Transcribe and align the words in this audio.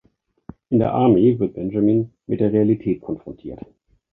In 0.71 0.79
der 0.79 0.93
Army 0.95 1.37
wird 1.37 1.53
Benjamin 1.53 2.11
mit 2.25 2.39
der 2.39 2.51
Realität 2.51 3.01
konfrontiert. 3.01 3.59